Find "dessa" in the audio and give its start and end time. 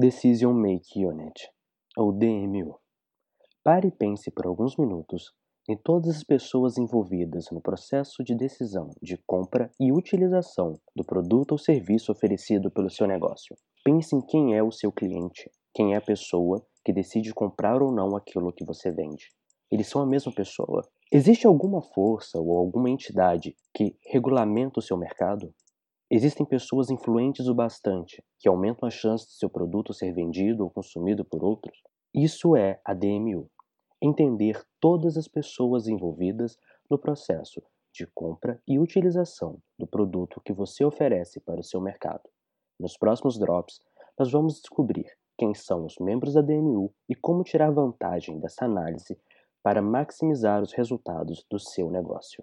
48.40-48.64